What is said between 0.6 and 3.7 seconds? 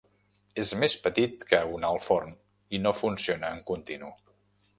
És més petit que un alt forn i no funciona en